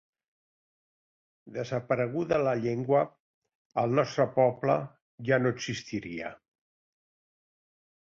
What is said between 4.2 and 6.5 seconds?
poble ja no existiria.